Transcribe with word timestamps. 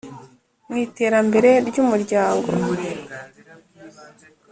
Mwi 0.69 0.81
terambere 0.95 1.49
ryu 1.67 1.83
muryango 1.91 2.47